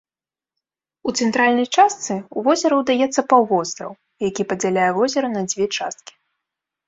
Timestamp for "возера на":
4.99-5.41